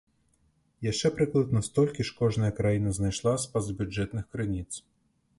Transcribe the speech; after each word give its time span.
Яшчэ 0.91 1.09
прыкладна 1.17 1.59
столькі 1.67 2.05
ж 2.09 2.15
кожная 2.21 2.49
краіна 2.59 2.93
знайшла 2.99 3.33
з 3.43 3.53
пазабюджэтных 3.57 4.23
крыніц. 4.37 4.67